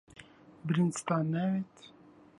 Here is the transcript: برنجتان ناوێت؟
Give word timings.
برنجتان 0.65 1.23
ناوێت؟ 1.33 1.73